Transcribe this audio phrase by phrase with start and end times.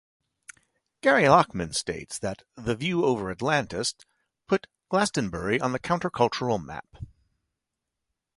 [1.01, 3.93] Gary Lachman states that "The View Over Atlantis"
[4.47, 6.97] "put Glastonbury on the countercultural map.